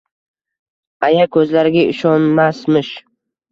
aya 1.09 1.27
ko‘zlariga 1.37 1.85
ishonmasmish. 1.93 2.93